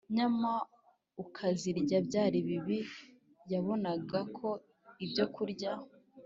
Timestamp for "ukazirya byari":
1.23-2.37